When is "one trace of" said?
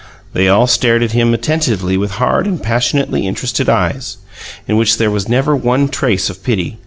5.55-6.43